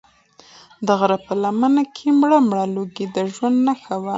[0.85, 4.09] د غره په لمنه کې مړ مړ لوګی د ژوند نښه وه.